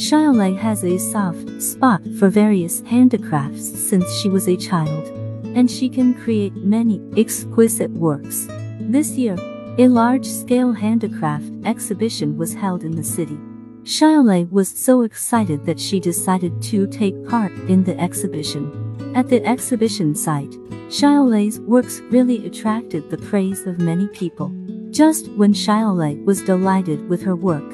[0.00, 5.08] Xiaolei has a soft spot for various handicrafts since she was a child,
[5.54, 8.48] and she can create many exquisite works.
[8.80, 9.36] This year,
[9.76, 13.38] a large-scale handicraft exhibition was held in the city.
[13.82, 19.12] Xiaolei was so excited that she decided to take part in the exhibition.
[19.14, 20.52] At the exhibition site,
[20.88, 24.50] Xiaolei's works really attracted the praise of many people.
[24.88, 27.70] Just when Xiaolei was delighted with her work,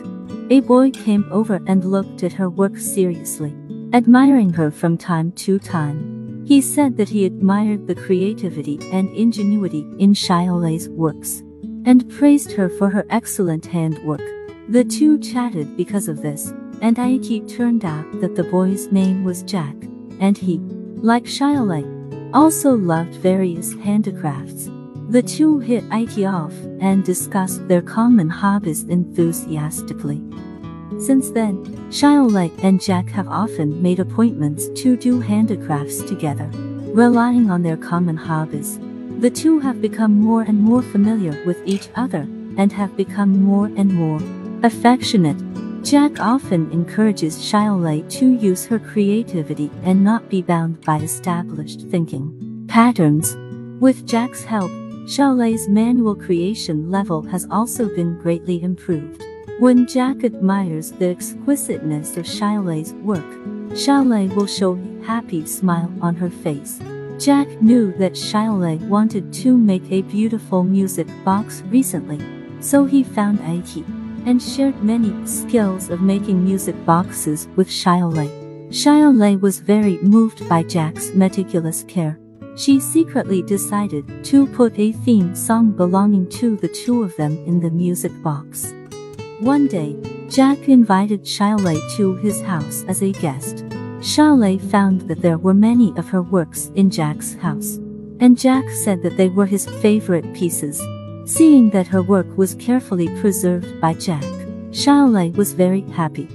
[0.51, 3.55] a boy came over and looked at her work seriously,
[3.93, 6.45] admiring her from time to time.
[6.47, 11.43] He said that he admired the creativity and ingenuity in Xiaolei's works,
[11.85, 14.23] and praised her for her excellent handwork.
[14.69, 19.43] The two chatted because of this, and it turned out that the boy's name was
[19.43, 19.75] Jack,
[20.21, 20.59] and he,
[20.97, 24.69] like Xiaolei, also loved various handicrafts.
[25.09, 30.21] The two hit it off and discussed their common hobbies enthusiastically.
[30.99, 36.51] Since then, Xiaolei and Jack have often made appointments to do handicrafts together,
[36.93, 38.81] relying on their common hobbies.
[39.21, 42.27] The two have become more and more familiar with each other
[42.59, 44.21] and have become more and more
[44.65, 45.37] affectionate.
[45.85, 52.65] Jack often encourages Xiaolei to use her creativity and not be bound by established thinking
[52.67, 53.37] patterns.
[53.81, 54.71] With Jack's help,
[55.07, 59.23] Xiaolei's manual creation level has also been greatly improved.
[59.61, 63.25] When Jack admires the exquisiteness of Xiaolei's work,
[63.71, 66.81] Xiaolei will show a happy smile on her face.
[67.21, 72.19] Jack knew that Xiaolei wanted to make a beautiful music box recently,
[72.61, 73.85] so he found IT
[74.27, 78.29] and shared many skills of making music boxes with Xiaolei.
[78.71, 82.19] Xiaolei was very moved by Jack's meticulous care.
[82.57, 87.61] She secretly decided to put a theme song belonging to the two of them in
[87.61, 88.73] the music box.
[89.41, 89.95] One day,
[90.31, 93.57] Jack invited Xiaolei to his house as a guest.
[94.01, 97.77] Xiaolei found that there were many of her works in Jack's house,
[98.21, 100.81] and Jack said that they were his favorite pieces.
[101.27, 104.25] Seeing that her work was carefully preserved by Jack,
[104.71, 106.27] Xiaolei was very happy.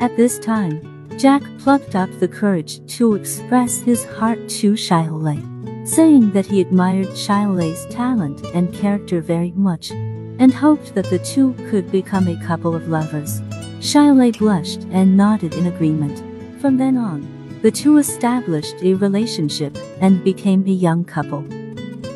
[0.00, 6.30] At this time, Jack plucked up the courage to express his heart to Xiaolei saying
[6.30, 11.90] that he admired Xiaolei's talent and character very much, and hoped that the two could
[11.90, 13.40] become a couple of lovers.
[13.80, 16.22] Xiaolei blushed and nodded in agreement.
[16.60, 17.26] From then on,
[17.62, 21.42] the two established a relationship and became a young couple.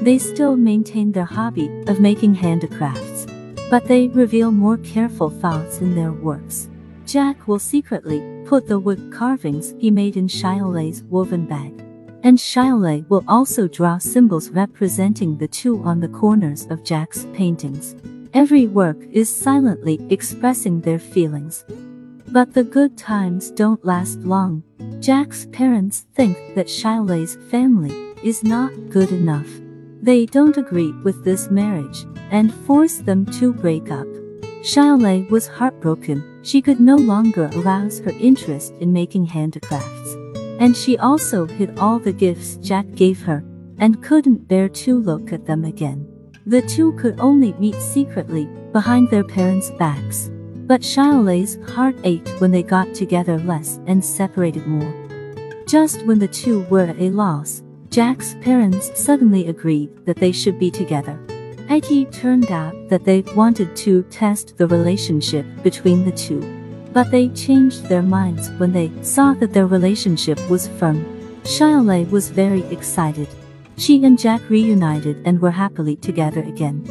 [0.02, 3.26] They still maintain their hobby of making handicrafts,
[3.70, 6.68] but they reveal more careful thoughts in their works.
[7.06, 11.83] Jack will secretly put the wood carvings he made in Xiaolei's woven bag
[12.24, 17.94] and Xiaolei will also draw symbols representing the two on the corners of Jack's paintings.
[18.32, 21.64] Every work is silently expressing their feelings.
[22.28, 24.64] But the good times don't last long.
[25.00, 27.92] Jack's parents think that Xiaolei's family
[28.24, 29.48] is not good enough.
[30.00, 34.06] They don't agree with this marriage and force them to break up.
[34.62, 36.40] Xiaolei was heartbroken.
[36.42, 40.23] She could no longer arouse her interest in making handicrafts.
[40.60, 43.44] And she also hid all the gifts Jack gave her,
[43.78, 46.08] and couldn't bear to look at them again.
[46.46, 50.30] The two could only meet secretly, behind their parents' backs.
[50.66, 54.92] But Xiaolei's heart ached when they got together less and separated more.
[55.66, 60.58] Just when the two were at a loss, Jack's parents suddenly agreed that they should
[60.58, 61.18] be together.
[61.68, 66.63] It turned out that they wanted to test the relationship between the two.
[66.94, 71.04] But they changed their minds when they saw that their relationship was firm.
[71.42, 73.28] Xiaolei was very excited.
[73.76, 76.86] She and Jack reunited and were happily together again.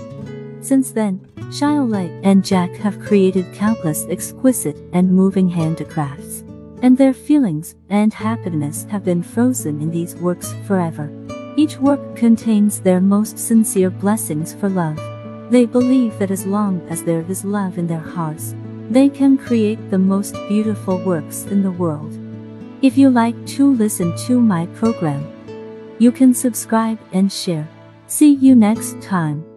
[0.61, 6.43] Since then, Xiaolei and Jack have created countless exquisite and moving handicrafts.
[6.81, 11.09] And their feelings and happiness have been frozen in these works forever.
[11.55, 14.99] Each work contains their most sincere blessings for love.
[15.49, 18.53] They believe that as long as there is love in their hearts,
[18.93, 22.13] they can create the most beautiful works in the world.
[22.81, 25.25] If you like to listen to my program,
[25.99, 27.67] you can subscribe and share.
[28.07, 29.52] See you next time.